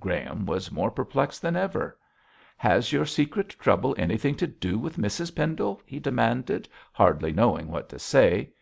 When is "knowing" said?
7.32-7.68